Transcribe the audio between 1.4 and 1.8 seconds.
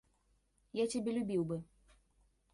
бы.